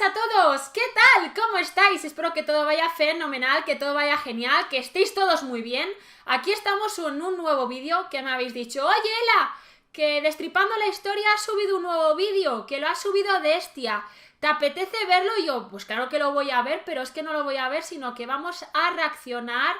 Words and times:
a 0.00 0.12
todos, 0.12 0.68
¿qué 0.68 0.82
tal? 0.94 1.34
¿Cómo 1.34 1.58
estáis? 1.58 2.04
Espero 2.04 2.32
que 2.32 2.44
todo 2.44 2.64
vaya 2.64 2.88
fenomenal, 2.90 3.64
que 3.64 3.74
todo 3.74 3.94
vaya 3.94 4.16
genial, 4.16 4.68
que 4.68 4.78
estéis 4.78 5.12
todos 5.12 5.42
muy 5.42 5.60
bien. 5.60 5.88
Aquí 6.24 6.52
estamos 6.52 6.96
en 7.00 7.20
un 7.20 7.36
nuevo 7.36 7.66
vídeo 7.66 8.08
que 8.08 8.22
me 8.22 8.30
habéis 8.30 8.54
dicho, 8.54 8.86
oye 8.86 9.10
Ela, 9.22 9.56
que 9.90 10.22
Destripando 10.22 10.76
la 10.76 10.86
Historia 10.86 11.26
ha 11.34 11.38
subido 11.38 11.78
un 11.78 11.82
nuevo 11.82 12.14
vídeo, 12.14 12.64
que 12.64 12.78
lo 12.78 12.86
ha 12.86 12.94
subido 12.94 13.40
Destia. 13.40 14.04
¿Te 14.38 14.46
apetece 14.46 15.04
verlo? 15.06 15.32
Yo, 15.44 15.68
pues 15.68 15.84
claro 15.84 16.08
que 16.08 16.20
lo 16.20 16.32
voy 16.32 16.50
a 16.52 16.62
ver, 16.62 16.82
pero 16.86 17.02
es 17.02 17.10
que 17.10 17.24
no 17.24 17.32
lo 17.32 17.42
voy 17.42 17.56
a 17.56 17.68
ver, 17.68 17.82
sino 17.82 18.14
que 18.14 18.26
vamos 18.26 18.64
a 18.72 18.90
reaccionar 18.90 19.74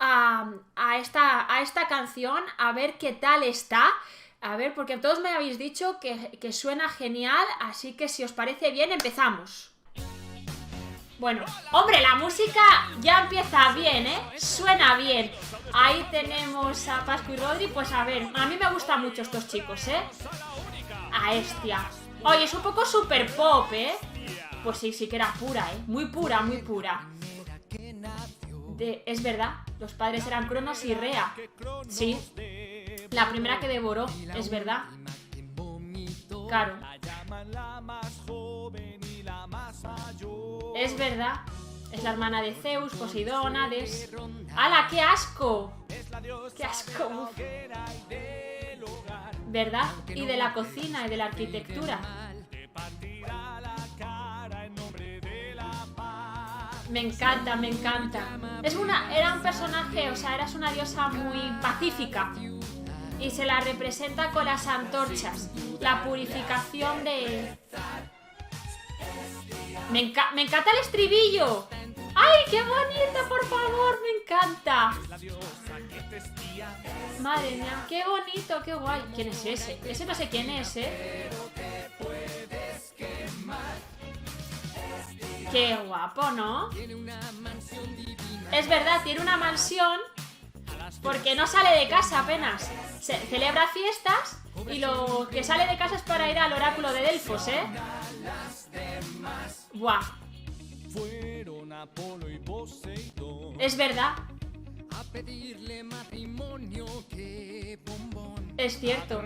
a, 0.00 0.98
esta, 0.98 1.46
a 1.54 1.62
esta 1.62 1.86
canción, 1.86 2.42
a 2.58 2.72
ver 2.72 2.98
qué 2.98 3.12
tal 3.12 3.44
está. 3.44 3.92
A 4.42 4.56
ver, 4.56 4.74
porque 4.74 4.98
todos 4.98 5.20
me 5.20 5.30
habéis 5.30 5.56
dicho 5.56 6.00
que, 6.00 6.52
suena 6.52 6.88
genial, 6.88 7.46
así 7.60 7.92
que 7.92 8.08
si 8.08 8.24
os 8.24 8.32
parece 8.32 8.72
bien, 8.72 8.90
empezamos. 8.90 9.70
Bueno, 11.20 11.44
hombre, 11.70 12.00
la 12.00 12.16
música 12.16 12.60
ya 13.00 13.22
empieza 13.22 13.72
bien, 13.72 14.04
¿eh? 14.08 14.20
Suena 14.36 14.96
bien. 14.96 15.30
Ahí 15.72 16.04
tenemos 16.10 16.88
a 16.88 17.04
Pascu 17.04 17.34
y 17.34 17.36
Rodri, 17.36 17.68
pues 17.68 17.92
a 17.92 18.04
ver, 18.04 18.28
a 18.34 18.46
mí 18.46 18.56
me 18.60 18.72
gustan 18.72 19.02
mucho 19.02 19.22
estos 19.22 19.46
chicos, 19.46 19.86
¿eh? 19.86 20.02
A 21.12 21.34
Estia. 21.34 21.88
Oye, 22.24 22.42
es 22.42 22.54
un 22.54 22.62
poco 22.62 22.84
super 22.84 23.32
pop, 23.36 23.72
¿eh? 23.72 23.92
Pues 24.64 24.78
sí, 24.78 24.92
sí 24.92 25.08
que 25.08 25.16
era 25.16 25.32
pura, 25.34 25.64
¿eh? 25.72 25.78
Muy 25.86 26.06
pura, 26.06 26.40
muy 26.40 26.58
pura. 26.62 27.08
es 29.06 29.22
verdad, 29.22 29.58
los 29.78 29.92
padres 29.92 30.26
eran 30.26 30.48
Cronos 30.48 30.84
y 30.84 30.94
Rea. 30.94 31.32
Sí. 31.88 32.18
La 33.12 33.28
primera 33.28 33.60
que 33.60 33.68
devoró, 33.68 34.06
es 34.34 34.48
verdad. 34.48 34.84
Claro. 36.48 36.76
Es 40.74 40.96
verdad. 40.96 41.40
Es 41.92 42.02
la 42.02 42.12
hermana 42.12 42.40
de 42.40 42.54
Zeus, 42.54 42.94
Poseidón, 42.94 43.54
Hades. 43.54 44.10
¡Hala, 44.56 44.86
qué 44.88 45.02
asco! 45.02 45.72
¡Qué 46.56 46.64
asco! 46.64 47.30
¿Verdad? 49.48 49.90
Y 50.08 50.24
de 50.24 50.36
la 50.38 50.54
cocina 50.54 51.06
y 51.06 51.10
de 51.10 51.16
la 51.18 51.26
arquitectura. 51.26 52.00
Me 56.88 57.00
encanta, 57.00 57.56
me 57.56 57.68
encanta. 57.68 58.20
Es 58.62 58.74
una, 58.74 59.14
era 59.14 59.34
un 59.34 59.42
personaje, 59.42 60.10
o 60.10 60.16
sea, 60.16 60.34
eras 60.34 60.54
una 60.54 60.72
diosa 60.72 61.08
muy 61.08 61.60
pacífica 61.60 62.32
y 63.22 63.30
se 63.30 63.44
la 63.44 63.60
representa 63.60 64.30
con 64.32 64.44
las 64.44 64.66
antorchas, 64.66 65.48
la 65.80 66.02
purificación 66.02 67.04
de... 67.04 67.56
Me, 69.90 70.00
encanta 70.00 70.70
el 70.70 70.78
estribillo. 70.80 71.68
¡Ay, 72.14 72.40
qué 72.50 72.62
bonito, 72.62 73.28
por 73.28 73.46
favor! 73.46 73.98
¡Me 74.02 74.22
encanta! 74.22 74.92
Madre 77.20 77.52
mía, 77.52 77.86
qué 77.88 78.04
bonito, 78.04 78.60
qué 78.64 78.74
guay. 78.74 79.02
¿Quién 79.14 79.28
es 79.28 79.46
ese? 79.46 79.78
Ese 79.84 80.04
no 80.04 80.14
sé 80.14 80.28
quién 80.28 80.50
es, 80.50 80.76
¿eh? 80.76 81.30
Qué 85.50 85.76
guapo, 85.86 86.30
¿no? 86.32 86.70
Es 88.52 88.68
verdad, 88.68 89.02
tiene 89.04 89.20
una 89.20 89.36
mansión 89.36 90.00
porque 91.02 91.34
no 91.34 91.46
sale 91.46 91.78
de 91.78 91.88
casa 91.88 92.20
apenas. 92.20 92.70
Celebra 93.00 93.66
fiestas 93.68 94.38
y 94.70 94.78
lo 94.78 95.28
que 95.30 95.42
sale 95.42 95.66
de 95.66 95.76
casa 95.76 95.96
es 95.96 96.02
para 96.02 96.30
ir 96.30 96.38
al 96.38 96.52
oráculo 96.52 96.92
de 96.92 97.02
Delfos, 97.02 97.48
¿eh? 97.48 97.62
Buah. 99.74 100.00
Es 103.58 103.76
verdad. 103.76 104.12
Es 108.56 108.78
cierto. 108.78 109.20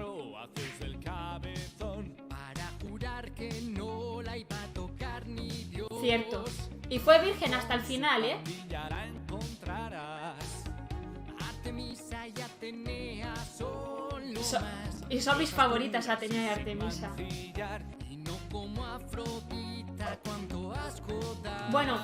Cierto. 6.00 6.44
Y 6.88 6.98
fue 7.00 7.19
virgen 7.25 7.53
hasta 7.54 7.75
el 7.75 7.81
final, 7.82 8.25
¿eh? 8.25 8.37
Y 15.08 15.20
son 15.20 15.38
mis 15.38 15.50
favoritas 15.50 16.08
Atenea 16.08 16.42
y 16.42 16.48
Artemisa. 16.48 17.10
Bueno, 21.70 21.98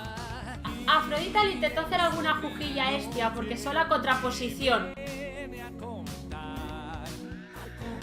Afrodita 0.86 1.44
le 1.44 1.53
intentó 1.53 1.80
hacer 1.82 2.00
alguna 2.00 2.41
jujilla 2.41 2.92
Estia 2.92 3.32
porque 3.34 3.56
son 3.56 3.75
la 3.75 3.88
contraposición. 3.88 4.94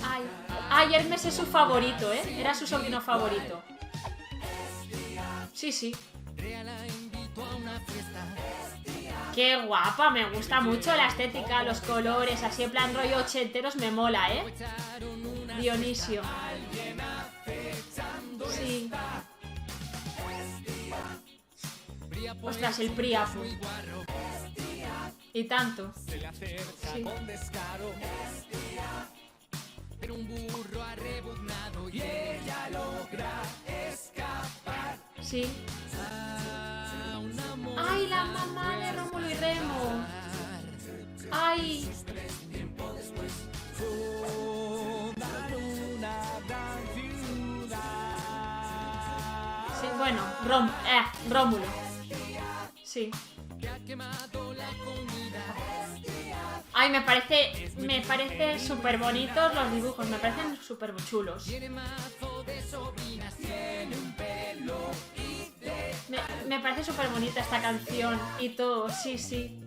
Ay, 0.03 0.23
ay, 0.69 0.95
Hermes 0.95 1.25
es 1.25 1.33
su 1.33 1.45
favorito, 1.45 2.11
¿eh? 2.13 2.39
Era 2.39 2.53
su 2.53 2.65
sobrino 2.65 3.01
favorito. 3.01 3.61
Sí, 5.53 5.71
sí. 5.71 5.95
Qué 9.33 9.61
guapa, 9.65 10.09
me 10.09 10.29
gusta 10.29 10.61
mucho 10.61 10.95
la 10.95 11.07
estética, 11.07 11.63
los 11.63 11.81
colores, 11.81 12.43
así 12.43 12.63
en 12.63 12.71
plan 12.71 12.93
rollo 12.93 13.17
ochenteros 13.17 13.75
me 13.75 13.91
mola, 13.91 14.33
¿eh? 14.33 14.43
Dionisio. 15.59 16.21
Sí. 18.49 18.91
Ostras, 22.41 22.79
el 22.79 22.91
Priapo. 22.91 23.43
Y 25.33 25.43
tanto. 25.45 25.93
Sí. 25.95 27.05
Pero 29.99 30.15
mamá 38.25 38.77
de 38.77 38.91
Rómulo 38.93 39.29
y 39.29 39.33
Remo! 39.33 40.05
¡Ay! 41.31 41.89
Sí, 49.79 49.87
bueno, 49.97 50.21
eh, 50.85 51.29
Rómulo. 51.29 51.65
Sí. 52.83 53.11
Ay, 56.73 56.89
me 56.89 57.01
parece, 57.01 57.71
me 57.77 58.01
parece 58.01 58.59
súper 58.59 58.97
bonitos 58.97 59.53
los 59.53 59.71
dibujos, 59.71 60.07
me 60.07 60.17
parecen 60.17 60.57
súper 60.61 60.93
chulos. 61.09 61.45
Me, 66.47 66.59
parece 66.59 66.83
súper 66.83 67.07
bonita 67.09 67.39
esta 67.39 67.61
canción 67.61 68.19
y 68.39 68.49
todo, 68.49 68.89
sí, 68.89 69.17
sí. 69.17 69.59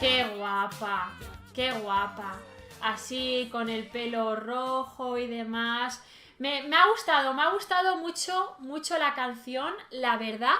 Qué 0.00 0.24
guapa, 0.36 1.12
qué 1.54 1.72
guapa. 1.72 2.34
Así, 2.80 3.48
con 3.52 3.68
el 3.68 3.86
pelo 3.86 4.34
rojo 4.34 5.16
y 5.18 5.28
demás. 5.28 6.02
Me, 6.38 6.64
me 6.64 6.74
ha 6.74 6.88
gustado, 6.88 7.32
me 7.34 7.42
ha 7.42 7.50
gustado 7.50 7.96
mucho, 7.98 8.56
mucho 8.58 8.98
la 8.98 9.14
canción, 9.14 9.72
la 9.90 10.16
verdad. 10.16 10.56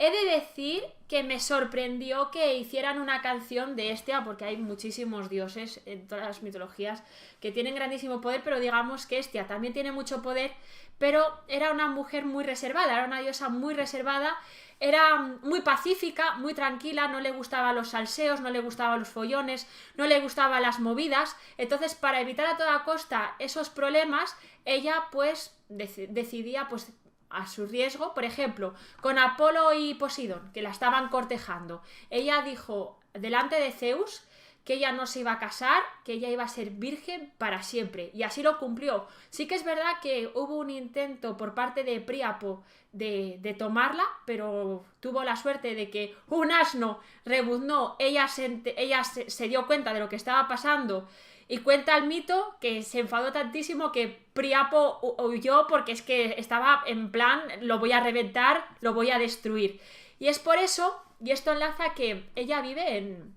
He 0.00 0.12
de 0.12 0.30
decir 0.30 0.84
que 1.08 1.24
me 1.24 1.40
sorprendió 1.40 2.30
que 2.30 2.54
hicieran 2.54 3.00
una 3.00 3.20
canción 3.20 3.74
de 3.74 3.90
Estia, 3.90 4.22
porque 4.24 4.44
hay 4.44 4.56
muchísimos 4.56 5.28
dioses 5.28 5.80
en 5.86 6.06
todas 6.06 6.24
las 6.24 6.42
mitologías 6.42 7.02
que 7.40 7.50
tienen 7.50 7.74
grandísimo 7.74 8.20
poder, 8.20 8.42
pero 8.44 8.60
digamos 8.60 9.06
que 9.06 9.18
Estia 9.18 9.48
también 9.48 9.72
tiene 9.72 9.90
mucho 9.90 10.22
poder, 10.22 10.52
pero 10.98 11.24
era 11.48 11.72
una 11.72 11.88
mujer 11.88 12.24
muy 12.24 12.44
reservada, 12.44 12.92
era 12.92 13.06
una 13.06 13.20
diosa 13.20 13.48
muy 13.48 13.74
reservada, 13.74 14.36
era 14.78 15.16
muy 15.42 15.62
pacífica, 15.62 16.36
muy 16.36 16.54
tranquila, 16.54 17.08
no 17.08 17.18
le 17.18 17.32
gustaban 17.32 17.74
los 17.74 17.88
salseos, 17.88 18.40
no 18.40 18.50
le 18.50 18.60
gustaban 18.60 19.00
los 19.00 19.08
follones, 19.08 19.66
no 19.96 20.06
le 20.06 20.20
gustaban 20.20 20.62
las 20.62 20.78
movidas, 20.78 21.34
entonces 21.56 21.96
para 21.96 22.20
evitar 22.20 22.46
a 22.46 22.56
toda 22.56 22.84
costa 22.84 23.34
esos 23.40 23.68
problemas, 23.68 24.36
ella 24.64 25.06
pues 25.10 25.58
decidía 25.68 26.68
pues 26.68 26.92
a 27.30 27.46
su 27.46 27.66
riesgo, 27.66 28.14
por 28.14 28.24
ejemplo, 28.24 28.74
con 29.00 29.18
Apolo 29.18 29.72
y 29.72 29.94
Poseidón, 29.94 30.50
que 30.52 30.62
la 30.62 30.70
estaban 30.70 31.08
cortejando. 31.08 31.82
Ella 32.10 32.42
dijo 32.42 32.98
delante 33.12 33.56
de 33.56 33.72
Zeus 33.72 34.24
que 34.64 34.74
ella 34.74 34.92
no 34.92 35.06
se 35.06 35.20
iba 35.20 35.32
a 35.32 35.38
casar, 35.38 35.82
que 36.04 36.12
ella 36.12 36.28
iba 36.28 36.44
a 36.44 36.48
ser 36.48 36.68
virgen 36.68 37.32
para 37.38 37.62
siempre, 37.62 38.10
y 38.12 38.22
así 38.22 38.42
lo 38.42 38.58
cumplió. 38.58 39.06
Sí 39.30 39.46
que 39.46 39.54
es 39.54 39.64
verdad 39.64 39.94
que 40.02 40.30
hubo 40.34 40.58
un 40.58 40.68
intento 40.68 41.38
por 41.38 41.54
parte 41.54 41.84
de 41.84 42.02
Príapo 42.02 42.62
de, 42.92 43.38
de 43.40 43.54
tomarla, 43.54 44.04
pero 44.26 44.84
tuvo 45.00 45.24
la 45.24 45.36
suerte 45.36 45.74
de 45.74 45.88
que 45.88 46.14
un 46.28 46.52
asno 46.52 47.00
rebuznó, 47.24 47.96
ella, 47.98 48.28
se, 48.28 48.62
ella 48.76 49.04
se 49.04 49.48
dio 49.48 49.66
cuenta 49.66 49.94
de 49.94 50.00
lo 50.00 50.10
que 50.10 50.16
estaba 50.16 50.46
pasando 50.48 51.08
Y 51.48 51.58
cuenta 51.58 51.96
el 51.96 52.06
mito 52.06 52.56
que 52.60 52.82
se 52.82 53.00
enfadó 53.00 53.32
tantísimo 53.32 53.90
que 53.90 54.28
Priapo 54.34 55.00
huyó 55.18 55.66
porque 55.66 55.92
es 55.92 56.02
que 56.02 56.34
estaba 56.36 56.84
en 56.86 57.10
plan, 57.10 57.42
lo 57.62 57.78
voy 57.78 57.92
a 57.92 58.00
reventar, 58.00 58.68
lo 58.80 58.92
voy 58.92 59.10
a 59.10 59.18
destruir. 59.18 59.80
Y 60.18 60.28
es 60.28 60.38
por 60.38 60.58
eso, 60.58 61.00
y 61.24 61.30
esto 61.30 61.52
enlaza 61.52 61.94
que 61.94 62.28
ella 62.36 62.60
vive 62.60 62.98
en, 62.98 63.34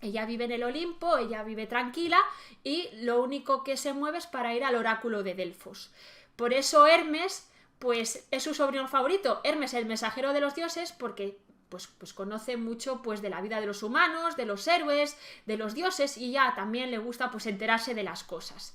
ella 0.00 0.24
vive 0.24 0.44
en 0.44 0.52
el 0.52 0.64
Olimpo, 0.64 1.18
ella 1.18 1.42
vive 1.42 1.66
tranquila 1.66 2.18
y 2.64 2.88
lo 2.94 3.22
único 3.22 3.62
que 3.64 3.76
se 3.76 3.92
mueve 3.92 4.18
es 4.18 4.26
para 4.26 4.54
ir 4.54 4.64
al 4.64 4.74
oráculo 4.74 5.22
de 5.22 5.34
Delfos. 5.34 5.92
Por 6.36 6.54
eso 6.54 6.86
Hermes, 6.86 7.48
pues 7.78 8.26
es 8.30 8.42
su 8.42 8.54
sobrino 8.54 8.88
favorito. 8.88 9.40
Hermes, 9.44 9.74
el 9.74 9.86
mensajero 9.86 10.32
de 10.32 10.40
los 10.40 10.54
dioses, 10.54 10.92
porque 10.92 11.38
pues, 11.72 11.86
pues, 11.86 12.12
conoce 12.12 12.58
mucho 12.58 13.00
pues 13.00 13.22
de 13.22 13.30
la 13.30 13.40
vida 13.40 13.58
de 13.58 13.64
los 13.64 13.82
humanos, 13.82 14.36
de 14.36 14.44
los 14.44 14.68
héroes, 14.68 15.16
de 15.46 15.56
los 15.56 15.72
dioses 15.72 16.18
y 16.18 16.32
ya 16.32 16.52
también 16.54 16.90
le 16.90 16.98
gusta 16.98 17.30
pues 17.30 17.46
enterarse 17.46 17.94
de 17.94 18.02
las 18.02 18.24
cosas. 18.24 18.74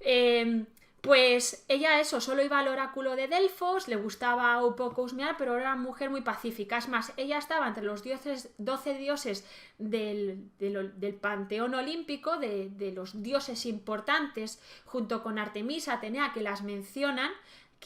Em, 0.00 0.66
pues 1.00 1.64
ella 1.68 1.98
eso, 1.98 2.20
solo 2.20 2.42
iba 2.42 2.58
al 2.58 2.68
oráculo 2.68 3.16
de 3.16 3.26
Delfos, 3.26 3.88
le 3.88 3.96
gustaba 3.96 4.62
un 4.62 4.76
poco 4.76 5.02
husmear, 5.02 5.36
pero 5.38 5.56
era 5.56 5.72
una 5.72 5.82
mujer 5.82 6.10
muy 6.10 6.20
pacífica. 6.20 6.76
Es 6.76 6.88
más, 6.88 7.14
ella 7.16 7.38
estaba 7.38 7.66
entre 7.68 7.84
los 7.84 8.02
dioses, 8.02 8.50
12 8.58 8.98
dioses 8.98 9.46
del, 9.78 10.50
panteón 11.22 11.74
olímpico, 11.74 12.36
de, 12.36 12.68
de, 12.68 12.92
los 12.92 13.22
dioses 13.22 13.64
importantes, 13.64 14.60
junto 14.84 15.22
con 15.22 15.38
Artemisa, 15.38 15.94
Atenea, 15.94 16.34
que 16.34 16.42
las 16.42 16.62
mencionan, 16.62 17.30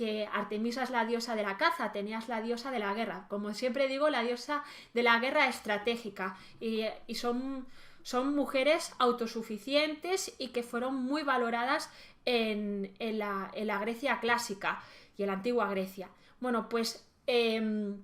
que 0.01 0.27
Artemisa 0.33 0.83
es 0.83 0.89
la 0.89 1.05
diosa 1.05 1.37
de 1.37 1.43
la 1.43 1.59
caza, 1.59 1.93
tenías 1.93 2.27
la 2.27 2.41
diosa 2.41 2.71
de 2.71 2.79
la 2.79 2.95
guerra. 2.95 3.27
Como 3.29 3.53
siempre 3.53 3.87
digo, 3.87 4.09
la 4.09 4.23
diosa 4.23 4.65
de 4.95 5.03
la 5.03 5.19
guerra 5.19 5.47
estratégica. 5.47 6.39
Y, 6.59 6.87
son, 7.17 7.67
son, 8.03 8.35
mujeres 8.35 8.95
autosuficientes 8.99 10.35
y 10.39 10.49
que 10.53 10.63
fueron 10.63 10.95
muy 10.95 11.23
valoradas 11.23 11.91
en, 12.25 12.95
la, 12.99 13.51
Grecia 13.83 14.21
clásica 14.21 14.83
y 15.19 15.25
en 15.25 15.27
la 15.27 15.35
antigua 15.35 15.69
Grecia. 15.69 16.09
Bueno, 16.41 16.71
pues 16.71 17.07
em, 17.27 18.03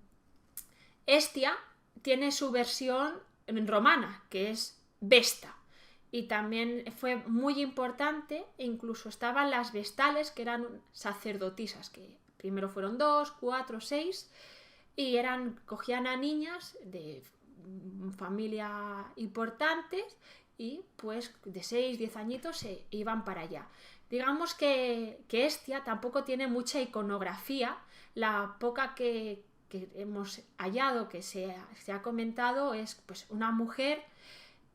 Estia 1.06 1.56
tiene 2.02 2.30
su 2.30 2.50
versión 2.50 3.14
romana, 3.48 4.22
que 4.28 4.50
es 4.50 4.78
Vesta 5.00 5.55
y 6.10 6.24
también 6.24 6.84
fue 6.96 7.16
muy 7.16 7.60
importante, 7.60 8.44
incluso 8.58 9.08
estaban 9.08 9.50
las 9.50 9.72
vestales, 9.72 10.30
que 10.30 10.42
eran 10.42 10.66
sacerdotisas, 10.92 11.90
que 11.90 12.16
primero 12.36 12.68
fueron 12.68 12.98
dos, 12.98 13.32
cuatro, 13.32 13.80
seis, 13.80 14.30
y 14.94 15.16
eran, 15.16 15.60
cogían 15.66 16.06
a 16.06 16.16
niñas 16.16 16.78
de 16.84 17.22
familia 18.16 19.04
importantes 19.16 20.16
y 20.56 20.80
pues 20.96 21.34
de 21.44 21.62
seis, 21.62 21.98
diez 21.98 22.16
añitos 22.16 22.58
se 22.58 22.84
iban 22.90 23.24
para 23.24 23.42
allá. 23.42 23.66
Digamos 24.08 24.54
que, 24.54 25.20
que 25.28 25.46
Estia 25.46 25.84
tampoco 25.84 26.24
tiene 26.24 26.46
mucha 26.46 26.80
iconografía, 26.80 27.76
la 28.14 28.56
poca 28.60 28.94
que, 28.94 29.44
hemos 29.94 30.40
hallado, 30.56 31.08
que 31.10 31.22
se, 31.22 31.54
se 31.84 31.92
ha 31.92 32.00
comentado, 32.00 32.72
es 32.72 32.94
pues 33.06 33.26
una 33.28 33.50
mujer 33.50 34.02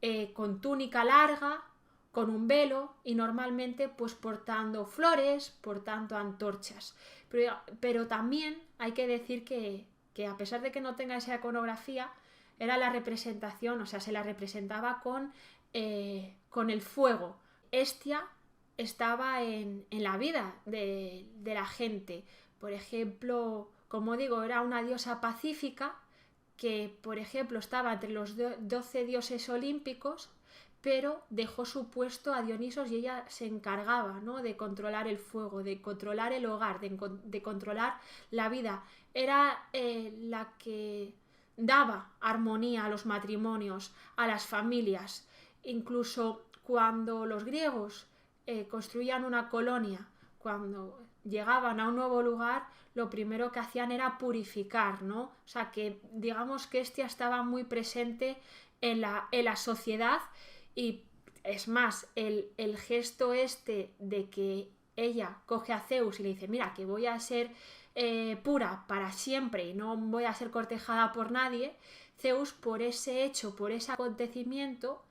eh, 0.02 0.34
con 0.34 0.62
túnica 0.62 1.04
larga, 1.04 1.64
con 2.12 2.30
un 2.30 2.48
velo 2.48 2.96
y 3.04 3.16
normalmente 3.16 3.88
pues 3.88 4.16
portando 4.16 4.86
flores, 4.86 5.58
portando 5.62 6.18
antorchas. 6.18 6.96
Pero, 7.80 8.08
también 8.08 8.62
hay 8.78 8.92
que 8.92 9.08
decir 9.08 9.46
que, 9.46 9.86
a 10.28 10.36
pesar 10.38 10.62
de 10.62 10.72
que 10.72 10.82
no 10.82 10.96
tenga 10.96 11.16
esa 11.16 11.36
iconografía, 11.36 12.12
era 12.60 12.78
la 12.78 12.90
representación, 12.90 13.80
o 13.82 13.86
sea, 13.86 14.00
se 14.00 14.12
la 14.12 14.24
representaba 14.24 15.00
con, 15.02 15.34
eh, 15.74 16.36
con 16.50 16.70
el 16.70 16.82
fuego. 16.82 17.38
Estia 17.72 18.28
estaba 18.78 19.42
en, 19.44 19.86
la 19.92 20.18
vida 20.18 20.56
de, 20.66 21.26
de 21.36 21.54
la 21.54 21.66
gente. 21.66 22.26
Por 22.60 22.72
ejemplo, 22.72 23.70
como 23.88 24.18
digo, 24.18 24.44
era 24.44 24.62
una 24.62 24.84
diosa 24.84 25.22
pacífica 25.22 25.96
que, 26.62 26.96
por 27.02 27.18
ejemplo, 27.18 27.58
estaba 27.58 27.92
entre 27.92 28.12
los 28.12 28.36
doce 28.60 29.04
dioses 29.04 29.50
olímpicos, 29.50 30.30
pero 30.80 31.24
dejó 31.32 31.66
su 31.66 31.90
puesto 31.90 32.36
a 32.36 32.44
Dionisos 32.44 32.92
y 32.92 32.98
ella 32.98 33.26
se 33.30 33.48
encargaba 33.48 34.20
¿no? 34.20 34.44
de 34.44 34.56
controlar 34.56 35.08
el 35.08 35.18
fuego, 35.18 35.64
de 35.64 35.82
controlar 35.82 36.34
el 36.34 36.46
hogar, 36.46 36.80
de, 36.80 37.42
controlar 37.42 38.00
la 38.30 38.48
vida. 38.48 38.84
Era 39.16 39.70
eh, 39.74 40.16
la 40.22 40.54
que 40.60 41.16
daba 41.58 42.12
armonía 42.20 42.86
a 42.86 42.90
los 42.90 43.08
matrimonios, 43.08 43.92
a 44.16 44.28
las 44.28 44.46
familias. 44.46 45.28
Incluso 45.64 46.46
cuando 46.62 47.26
los 47.26 47.44
griegos 47.44 48.06
eh, 48.46 48.68
construían 48.68 49.26
una 49.26 49.50
colonia, 49.50 50.08
cuando 50.38 51.08
llegaban 51.24 51.80
a 51.80 51.88
un 51.88 51.96
nuevo 51.96 52.22
lugar, 52.22 52.68
lo 52.94 53.10
primero 53.10 53.52
que 53.52 53.60
hacían 53.60 53.92
era 53.92 54.18
purificar, 54.18 55.02
¿no? 55.02 55.24
O 55.24 55.48
sea 55.48 55.72
que 55.72 56.00
digamos 56.12 56.68
que 56.68 56.80
este 56.80 57.02
estaba 57.04 57.44
muy 57.44 57.64
presente 57.64 58.38
en 58.82 59.02
la, 59.02 59.28
en 59.32 59.46
la 59.46 59.56
sociedad 59.56 60.20
y 60.76 61.04
es 61.44 61.68
más, 61.68 62.08
el, 62.16 62.78
gesto 62.78 63.34
este 63.34 63.92
de 64.00 64.30
que 64.30 64.70
ella 64.96 65.38
coge 65.46 65.74
a 65.74 65.80
Zeus 65.80 66.20
y 66.20 66.24
le 66.24 66.30
dice, 66.30 66.48
mira, 66.48 66.74
que 66.74 66.86
voy 66.86 67.08
a 67.08 67.20
ser 67.20 67.52
eh, 67.96 68.38
pura 68.44 68.86
para 68.88 69.12
siempre 69.12 69.66
y 69.68 69.74
no 69.74 69.98
voy 69.98 70.26
a 70.26 70.34
ser 70.34 70.52
cortejada 70.52 71.12
por 71.14 71.32
nadie, 71.32 71.76
Zeus 72.20 72.54
por 72.54 72.82
ese 72.82 73.24
hecho, 73.24 73.56
por 73.56 73.72
ese 73.72 73.92
acontecimiento, 73.92 75.04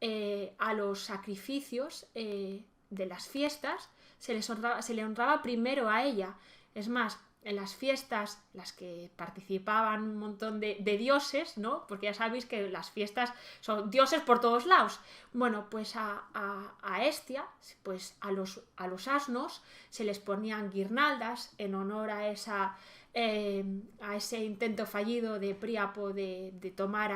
eh, 0.00 0.54
a 0.58 0.74
los 0.74 1.00
sacrificios 1.00 2.06
eh, 2.14 2.64
de 2.90 3.06
las 3.06 3.28
fiestas, 3.28 3.88
se, 4.22 4.94
le 4.94 5.04
honraba 5.04 5.42
primero 5.42 5.90
a 5.90 6.04
ella. 6.04 6.36
Es 6.76 6.88
más, 6.88 7.18
en 7.42 7.56
las 7.56 7.74
fiestas, 7.74 8.40
las 8.54 8.72
que 8.72 9.10
participaban 9.16 10.02
un 10.02 10.16
montón 10.16 10.60
de, 10.60 10.76
dioses, 10.76 11.58
¿no? 11.58 11.86
Porque 11.88 12.06
ya 12.06 12.14
sabéis 12.14 12.46
que 12.46 12.70
las 12.70 12.90
fiestas 12.90 13.32
son 13.60 13.90
dioses 13.90 14.22
por 14.22 14.40
todos 14.40 14.64
lados. 14.64 15.00
Bueno, 15.32 15.66
pues 15.68 15.96
a, 15.96 16.22
a, 16.34 17.04
Estia, 17.04 17.44
pues 17.82 18.14
a 18.20 18.30
los, 18.30 18.60
a 18.76 18.86
los 18.86 19.08
asnos 19.08 19.60
se 19.90 20.04
les 20.04 20.20
ponían 20.20 20.70
guirnaldas 20.70 21.52
en 21.58 21.74
honor 21.74 22.10
a 22.10 22.28
esa 22.28 22.76
eh, 23.14 23.62
a 24.00 24.16
ese 24.16 24.42
intento 24.42 24.86
fallido 24.86 25.38
de 25.38 25.54
Príapo 25.54 26.12
de, 26.12 26.72
tomar 26.76 27.10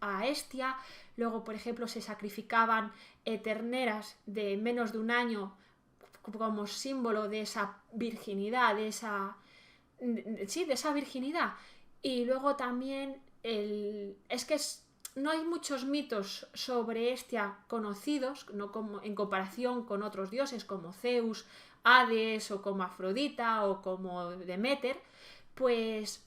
a, 0.00 0.26
Estia. 0.26 0.76
Luego, 1.16 1.44
por 1.44 1.54
ejemplo, 1.54 1.86
se 1.86 2.00
sacrificaban 2.00 2.92
terneras 3.44 4.16
de 4.26 4.56
menos 4.56 4.92
de 4.92 4.98
un 4.98 5.10
año 5.10 5.56
como 6.32 6.66
símbolo 6.66 7.28
de 7.28 7.42
esa 7.42 7.82
virginidad, 7.92 8.76
de 8.76 8.88
esa, 8.88 9.36
sí, 10.46 10.64
de 10.64 10.74
esa 10.74 10.92
virginidad. 10.92 11.54
Y 12.02 12.24
luego 12.24 12.56
también 12.56 13.20
el, 13.42 14.16
es 14.28 14.44
que 14.44 14.56
no 15.14 15.30
hay 15.30 15.44
muchos 15.44 15.84
mitos 15.84 16.46
sobre 16.54 17.12
Estia 17.12 17.58
conocidos, 17.66 18.46
no 18.52 18.70
como, 18.72 19.02
en 19.02 19.14
comparación 19.14 19.84
con 19.84 20.02
otros 20.02 20.30
dioses 20.30 20.64
como 20.64 20.92
Zeus, 20.92 21.46
Hades 21.84 22.50
o 22.50 22.62
como 22.62 22.82
Afrodita 22.82 23.66
o 23.66 23.82
como 23.82 24.30
Demeter, 24.30 25.00
pues 25.54 26.24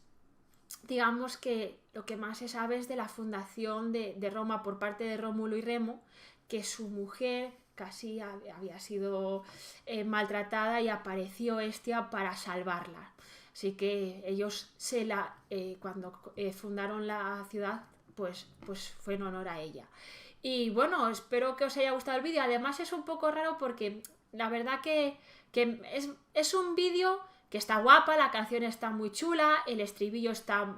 digamos 0.84 1.38
que 1.38 1.80
lo 1.94 2.06
que 2.06 2.18
más 2.18 2.40
se 2.40 2.48
sabe 2.48 2.78
es 2.78 2.88
de 2.88 2.96
la 2.96 3.08
fundación 3.08 3.92
de, 3.92 4.16
de 4.18 4.30
Roma 4.30 4.64
por 4.64 4.80
parte 4.80 5.04
de 5.04 5.18
Rómulo 5.18 5.56
y 5.58 5.62
Remo, 5.62 6.02
que 6.48 6.64
su 6.64 6.88
mujer 6.88 7.54
casi 7.82 8.20
había 8.22 8.78
sido 8.78 9.44
eh, 9.88 10.04
maltratada 10.04 10.82
y 10.82 10.88
apareció 10.88 11.60
Estia 11.60 12.12
para 12.12 12.36
salvarla. 12.36 13.12
Así 13.54 13.72
que 13.72 14.22
ellos 14.24 14.72
se 14.78 15.04
la, 15.04 15.36
eh, 15.50 15.78
cuando 15.82 16.14
eh, 16.36 16.54
fundaron 16.54 17.08
la 17.08 17.44
ciudad, 17.50 17.86
pues, 18.14 18.46
pues 18.68 18.94
fue 19.00 19.16
en 19.16 19.24
honor 19.24 19.50
a 19.50 19.60
ella. 19.60 19.86
Y 20.44 20.70
bueno, 20.70 21.10
espero 21.10 21.56
que 21.56 21.66
os 21.66 21.76
haya 21.76 21.90
gustado 21.90 22.18
el 22.18 22.24
vídeo. 22.24 22.44
Además 22.44 22.80
es 22.80 22.94
un 22.94 23.04
poco 23.04 23.32
raro 23.32 23.58
porque 23.58 24.04
la 24.32 24.48
verdad 24.50 24.82
que, 24.82 25.18
es, 26.36 26.54
un 26.54 26.76
vídeo 26.76 27.20
que 27.50 27.58
está 27.58 27.80
guapa, 27.80 28.16
la 28.16 28.30
canción 28.30 28.62
está 28.62 28.92
muy 28.92 29.12
chula, 29.12 29.64
el 29.66 29.82
estribillo 29.82 30.30
está... 30.30 30.76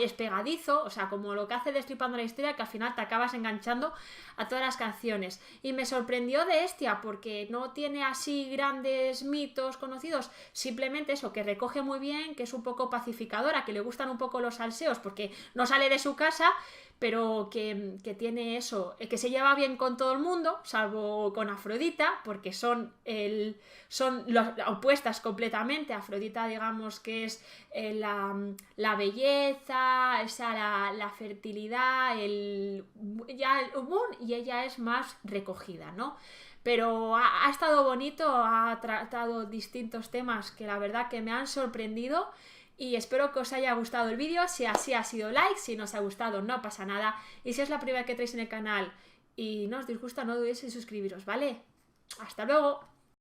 Es 0.00 0.12
pegadizo, 0.12 0.84
o 0.84 0.90
sea, 0.90 1.08
como 1.08 1.34
lo 1.34 1.48
que 1.48 1.54
hace 1.54 1.72
Destripando 1.72 2.16
la 2.16 2.22
Historia, 2.22 2.54
que 2.54 2.62
al 2.62 2.68
final 2.68 2.94
te 2.94 3.00
acabas 3.00 3.34
enganchando 3.34 3.92
a 4.36 4.48
todas 4.48 4.64
las 4.64 4.76
canciones. 4.76 5.40
Y 5.62 5.72
me 5.72 5.84
sorprendió 5.84 6.44
de 6.44 6.64
Estia, 6.64 7.00
porque 7.00 7.48
no 7.50 7.72
tiene 7.72 8.04
así 8.04 8.48
grandes 8.50 9.24
mitos 9.24 9.76
conocidos, 9.76 10.30
simplemente 10.52 11.12
eso, 11.12 11.32
que 11.32 11.42
recoge 11.42 11.82
muy 11.82 11.98
bien, 11.98 12.34
que 12.34 12.44
es 12.44 12.52
un 12.52 12.62
poco 12.62 12.90
pacificadora, 12.90 13.64
que 13.64 13.72
le 13.72 13.80
gustan 13.80 14.10
un 14.10 14.18
poco 14.18 14.40
los 14.40 14.56
salseos, 14.56 14.98
porque 14.98 15.32
no 15.54 15.66
sale 15.66 15.88
de 15.88 15.98
su 15.98 16.14
casa, 16.14 16.52
pero 16.98 17.50
que, 17.50 17.98
tiene 18.18 18.56
eso, 18.56 18.96
eh, 18.98 19.08
que 19.08 19.18
se 19.18 19.28
lleva 19.28 19.54
bien 19.54 19.76
con 19.76 19.96
todo 19.96 20.12
el 20.12 20.18
mundo, 20.18 20.58
salvo 20.62 21.32
con 21.34 21.50
Afrodita, 21.50 22.20
porque 22.24 22.52
son, 22.52 22.92
el, 23.04 23.60
son 23.88 24.24
opuestas 24.66 25.20
completamente. 25.20 25.92
Afrodita, 25.92 26.46
digamos 26.46 27.00
que 27.00 27.24
es 27.24 27.44
eh, 27.70 27.92
la, 27.94 28.94
belleza, 28.96 30.22
esa, 30.22 30.54
la, 30.54 30.92
la, 30.92 31.10
fertilidad, 31.10 32.18
el, 32.18 32.84
ya 33.36 33.60
el 33.60 33.76
humor, 33.76 34.16
y 34.20 34.34
ella 34.34 34.64
es 34.64 34.78
más 34.78 35.18
recogida, 35.22 35.92
¿no? 35.92 36.16
Pero 36.62 37.14
ha 37.14 37.48
estado 37.48 37.84
bonito, 37.84 38.28
ha 38.28 38.76
tratado 38.80 39.44
distintos 39.44 40.10
temas 40.10 40.50
que 40.50 40.66
la 40.66 40.78
verdad 40.78 41.08
que 41.08 41.20
me 41.20 41.30
han 41.30 41.46
sorprendido 41.46 42.28
y 42.76 42.96
espero 42.96 43.32
que 43.32 43.40
os 43.40 43.52
haya 43.52 43.72
gustado 43.74 44.08
el 44.08 44.16
vídeo. 44.16 44.46
Si 44.48 44.66
así 44.66 44.92
ha 44.92 45.04
sido 45.04 45.30
like, 45.30 45.58
si 45.58 45.76
no 45.76 45.84
os 45.84 45.94
ha 45.94 46.00
gustado 46.00 46.42
no 46.42 46.62
pasa 46.62 46.84
nada. 46.84 47.16
Y 47.44 47.54
si 47.54 47.62
es 47.62 47.70
la 47.70 47.80
primera 47.80 48.04
que 48.04 48.14
traéis 48.14 48.34
en 48.34 48.40
el 48.40 48.48
canal 48.48 48.92
y 49.34 49.66
no 49.68 49.78
os 49.78 49.86
disgusta, 49.86 50.24
no 50.24 50.36
dudéis 50.36 50.62
en 50.64 50.70
suscribiros, 50.70 51.24
¿vale? 51.24 51.62
Hasta 52.20 52.44
luego. 52.44 52.95